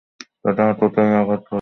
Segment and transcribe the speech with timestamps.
[0.43, 1.49] তাকে আততায়ী আঘাত করেছে।